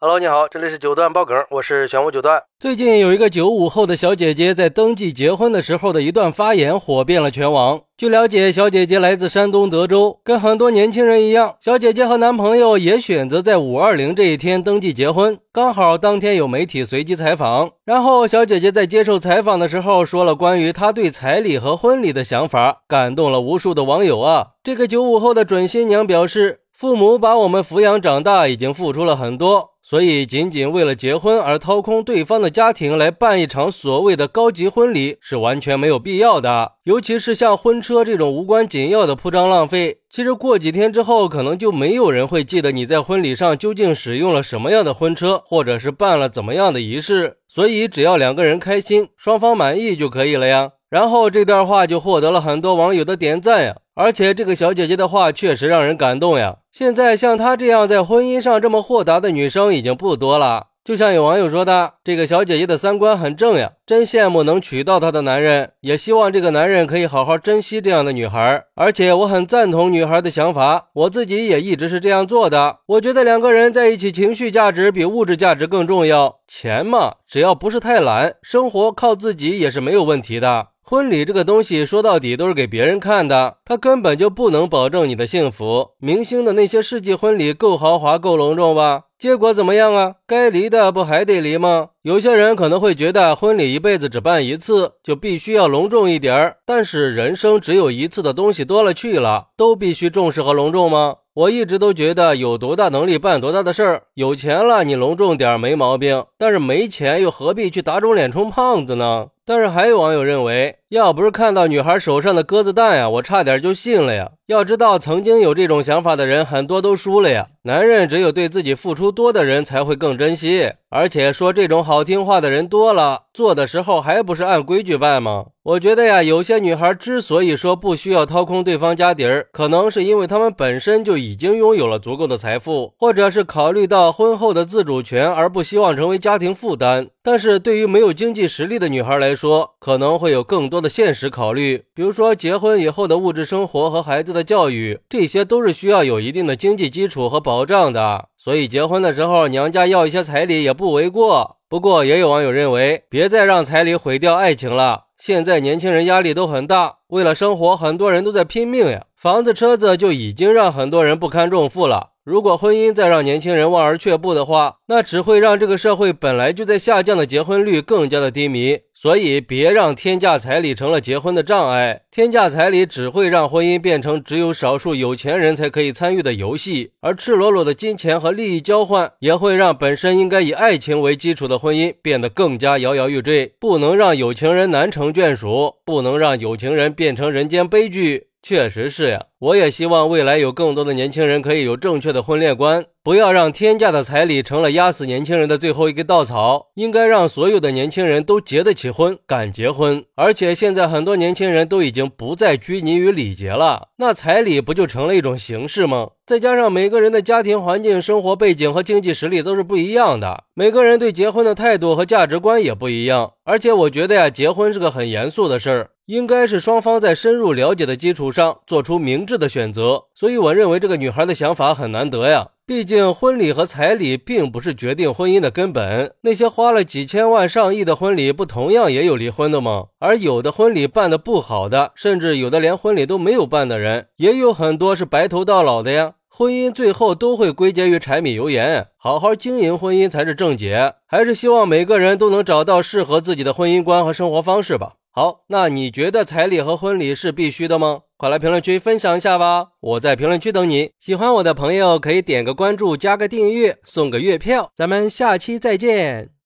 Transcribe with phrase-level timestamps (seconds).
[0.00, 2.40] Hello，你好，这里是九段爆梗，我是玄武九段。
[2.60, 7.80] 最近有一个九五后的小姐姐在登记结婚的时候的一段发言火遍了全网。
[7.96, 15.36] 据了解，小姐姐来自山东德州，跟很多年轻人一样，小姐姐和男朋友也选择在五二零这一天登记结婚。
[15.52, 24.50] 刚好当天有媒体随机采访，然后小姐姐在接受采访的时候说了关于她对彩礼和婚礼的想法，感动了无数的网友啊。
[24.62, 26.60] 这个九五后的准新娘表示。
[26.78, 36.72] 父母把我们抚养长大，已经付出了很多，所以仅仅为了结婚而掏空对方的家庭来办一场所谓的高级婚礼，是完全没有必要的。
[36.84, 47.38] 尤其是像婚车这种无关紧要的铺张浪费，其实过几天之后，可能就没有人会记得你在婚礼上究竟使用了什么样的婚车，或者是办了怎么样的仪式。
[47.48, 50.72] 所以，只要两个人开心，双方满意就可以了呀。
[50.90, 53.76] 然后这段话就获得了很多网友的点赞呀。
[53.98, 56.58] 而且这个小姐姐的话确实让人感动呀！
[56.70, 60.68] 现在像她这样在婚姻上这么豁达的女生已经不多了。
[60.88, 68.64] 就像有网友说的，这个小姐姐的三观很正呀，真羡慕能娶到她的男人，也希望这个男人可以好好珍惜这样的女孩。
[68.74, 72.78] 而且我很赞同女孩的想法，我自己也一直是这样做的。
[72.86, 76.36] 我觉得两个人在一起，情绪价值比物质价值更重要。
[76.48, 80.68] 钱嘛，只要不是太懒，生活靠自己也是没有问题的。
[80.82, 85.90] 婚礼这个东西说到底都是给别人看的，它根本就不能保证你的幸福。
[85.98, 89.02] 明星的那些世纪婚礼够豪华、够隆重吧？
[89.18, 90.14] 结果怎么样啊？
[90.28, 91.88] 该离的不还得离吗？
[92.02, 96.58] 有些人可能会觉得婚礼一辈子只办一次，就必须要隆重一点儿。
[96.64, 101.16] 但是人生只有一次的东西多了去了，都必须重视和隆重吗？
[101.34, 109.26] 我一直都觉得有多大能力办多大的事儿，有钱了你隆重点儿没毛病，但是没钱又何必去打肿脸充胖子呢？
[109.48, 114.32] 但是还有网友认为，要不是看到女孩手上的鸽子蛋呀，我差点就信了呀。
[114.46, 117.48] 要知道，曾经有这种想法的人很多都输了呀。
[117.62, 125.46] 男人只有对自己付出多的人才会更珍惜，而且说这种好听话的人多了，做的时候还不是按规矩办吗？
[125.64, 137.08] 我觉得呀，有些女孩之所以说不需要掏空对方家底儿，可能是因为她们本身就已经拥有了足够的财富，或者是考虑到婚后的自主权而不希望成为家庭负担。
[137.22, 148.26] 但是对于没有经济实力的女孩来说，可能会有更多的现实考虑，比如说结婚以后的物质生活和孩子的教育，这些都是需要有一定的经济基础和保障的。
[148.36, 151.58] 所以结婚的时候，娘家要一些彩礼也不为过。
[151.68, 155.04] 不过也有网友认为，别再让彩礼毁掉爱情了。
[155.18, 159.04] 现在年轻人压力都很大，为了生活，很多人都在拼命呀。
[159.14, 162.10] 房子、车子就已经让很多人不堪重负了。
[162.28, 168.80] 如果婚姻再让年轻人望而却步的话，那只会让这个社会本来就在下降的结婚率更加的低迷。
[168.92, 172.02] 所以，别让天价彩礼成了结婚的障碍。
[172.10, 183.54] 天价彩礼只会让婚姻变成只有少数有钱人才可以参与的游戏，而赤裸裸的金钱和利益交换，也会让本身应该以爱情为基础的婚姻变得更加摇摇欲坠。
[183.58, 188.26] 不能让有情人难成眷属，不能让有情人变成人间悲剧。
[188.40, 196.68] 确实是呀，我也希望未来有更多的年轻人可以有正确的婚恋观，不要让天价的彩礼成了压死年轻人的最后一根稻草。
[196.76, 200.04] 应该让所有的年轻人都结得起婚，敢结婚。
[200.14, 206.10] 而且现在很多年轻人都已经不再拘泥于礼节了，那彩礼不就成了一种形式吗？
[206.24, 213.32] 再加上每个人的家庭环境、生活背景和经济实力都是不一样的，每个人对结婚的态度和价值观也不一样。
[213.44, 215.90] 而且我觉得呀，结婚是个很严肃的事儿。
[216.08, 222.48] 应该是双方在深入了解的基础上做出明智的选择，所以我认为这个女孩的想法很难得呀。
[222.66, 229.88] 毕竟婚礼和彩礼并不是决定婚姻的根本，那些花了几千万上亿的婚礼，不同样也有离婚的吗？
[229.98, 236.14] 而有的婚礼办得不好的，甚至有的连婚礼都没有办的人，也有很多是白头到老的呀。
[236.30, 240.94] 婚姻最后都会归结于柴米油盐，好好经营婚姻才是正解。
[241.06, 244.94] 还是希望每个人都能找到适合自己的婚姻观和生活方式吧。
[245.10, 248.02] 好，那你觉得彩礼和婚礼是必须的吗？
[248.16, 249.68] 快来评论区分享一下吧！
[249.80, 250.92] 我在评论区等你。
[250.98, 254.70] 喜欢我的朋友可以点个关注，加个订阅，送个月票。
[254.76, 256.37] 咱们下期再见。